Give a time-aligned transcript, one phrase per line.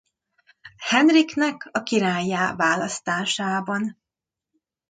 [0.77, 3.97] Henriknek a királlyá választásában.